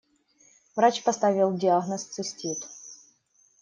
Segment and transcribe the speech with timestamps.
[0.75, 2.57] Врач поставил диагноз «цистит».